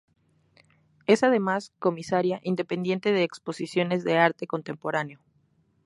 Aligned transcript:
Es 1.05 1.21
además 1.21 1.73
comisaria 1.77 2.39
independiente 2.41 3.11
de 3.11 3.21
exposiciones 3.21 4.03
de 4.03 4.17
arte 4.17 4.47
contemporáneo. 4.47 5.19